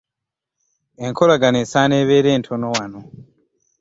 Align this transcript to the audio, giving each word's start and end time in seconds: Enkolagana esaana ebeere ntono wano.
Enkolagana 1.05 1.57
esaana 1.63 1.95
ebeere 2.03 2.31
ntono 2.39 2.67
wano. 2.75 2.99